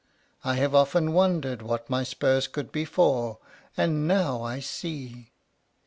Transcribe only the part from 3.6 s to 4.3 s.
and